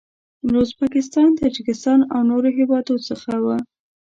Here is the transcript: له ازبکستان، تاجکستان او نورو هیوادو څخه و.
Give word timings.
له 0.51 0.57
ازبکستان، 0.65 1.29
تاجکستان 1.41 1.99
او 2.13 2.19
نورو 2.29 2.49
هیوادو 2.57 2.95
څخه 3.07 3.31
و. 3.45 3.47